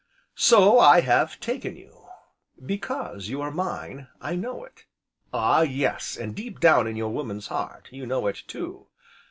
So 0.41 0.79
I 0.79 1.01
have 1.01 1.39
taken 1.39 1.75
you 1.75 2.07
because 2.65 3.27
you 3.29 3.39
are 3.39 3.51
mine, 3.51 4.07
I 4.19 4.33
know 4.35 4.63
it, 4.65 4.85
Ah 5.31 5.61
yes! 5.61 6.17
and, 6.17 6.33
deep 6.33 6.59
down 6.59 6.87
in 6.87 6.95
your 6.95 7.11
woman's 7.11 7.49
heart, 7.49 7.87
you 7.91 8.07
know 8.07 8.25
it 8.25 8.41
too. 8.47 8.87